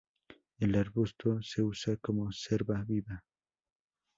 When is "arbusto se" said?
0.73-1.61